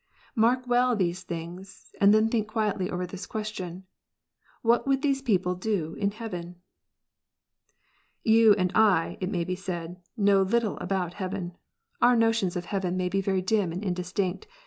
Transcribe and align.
Mark 0.33 0.65
well 0.65 0.95
these 0.95 1.21
things, 1.21 1.93
and 2.01 2.11
then 2.11 2.27
think 2.27 2.47
quietly 2.47 2.89
over 2.89 3.05
this 3.05 3.27
question:" 3.27 3.83
What 4.63 4.87
would 4.87 5.03
these 5.03 5.21
people 5.21 5.53
do 5.53 5.93
in 5.93 6.09
heaven?" 6.09 6.55
You 8.39 8.55
and 8.55 8.71
I, 8.73 9.19
it 9.21 9.29
may 9.29 9.43
be 9.43 9.55
said, 9.55 10.01
know 10.17 10.41
little 10.41 10.79
about 10.79 11.13
heaven. 11.13 11.55
Our 12.01 12.15
notions 12.15 12.55
of 12.55 12.65
heaven 12.65 12.97
may 12.97 13.09
be 13.09 13.21
very 13.21 13.43
dim 13.43 13.71
and 13.71 13.83
indistinct. 13.83 14.47